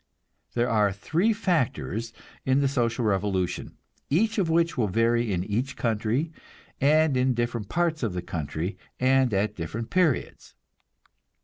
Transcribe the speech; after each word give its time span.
There 0.55 0.67
are 0.67 0.91
three 0.91 1.31
factors 1.31 2.11
in 2.43 2.59
the 2.59 2.67
social 2.67 3.05
revolution, 3.05 3.77
each 4.09 4.39
of 4.39 4.49
which 4.49 4.75
will 4.75 4.87
vary 4.87 5.31
in 5.31 5.43
each 5.43 5.75
country, 5.77 6.31
and 6.79 7.15
in 7.15 7.35
different 7.35 7.69
parts 7.69 8.01
of 8.01 8.13
the 8.13 8.23
country, 8.23 8.79
and 8.99 9.31
at 9.31 9.55
different 9.55 9.91
periods. 9.91 10.55